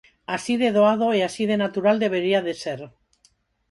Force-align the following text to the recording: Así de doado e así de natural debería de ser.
Así 0.35 0.53
de 0.61 0.69
doado 0.77 1.07
e 1.17 1.19
así 1.29 1.43
de 1.49 1.57
natural 1.65 1.97
debería 2.05 2.39
de 2.47 2.53
ser. 2.63 2.81